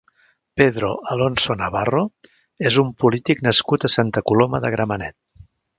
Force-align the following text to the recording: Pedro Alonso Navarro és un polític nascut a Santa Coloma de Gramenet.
Pedro 0.61 0.89
Alonso 1.15 1.57
Navarro 1.59 2.01
és 2.71 2.81
un 2.85 2.91
polític 3.05 3.47
nascut 3.49 3.87
a 3.91 3.95
Santa 3.99 4.29
Coloma 4.33 4.65
de 4.67 4.77
Gramenet. 4.79 5.21